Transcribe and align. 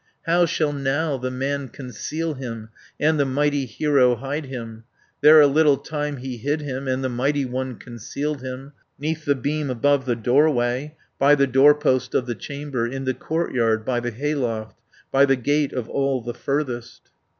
How 0.23 0.47
shall 0.47 0.73
now 0.73 1.17
the 1.19 1.29
man 1.29 1.67
conceal 1.67 2.33
him, 2.33 2.69
And 2.99 3.19
the 3.19 3.25
mighty 3.25 3.67
hero 3.67 4.15
hide 4.15 4.47
him? 4.47 4.83
There 5.21 5.39
a 5.39 5.45
little 5.45 5.77
time 5.77 6.17
he 6.17 6.37
hid 6.37 6.61
him, 6.61 6.87
And 6.87 7.03
the 7.03 7.07
mighty 7.09 7.45
one 7.45 7.75
concealed 7.75 8.41
him, 8.41 8.73
'Neath 8.97 9.25
the 9.25 9.35
beam 9.35 9.69
above 9.69 10.07
the 10.07 10.15
doorway, 10.15 10.95
By 11.19 11.35
the 11.35 11.45
doorpost 11.45 12.15
of 12.15 12.25
the 12.25 12.33
chamber. 12.33 12.87
In 12.87 13.05
the 13.05 13.13
courtyard 13.13 13.85
by 13.85 13.99
the 13.99 14.09
hayloft, 14.09 14.79
By 15.11 15.25
the 15.25 15.35
gate 15.35 15.71
of 15.71 15.87
all 15.87 16.23
the 16.23 16.33
furthest. 16.33 17.11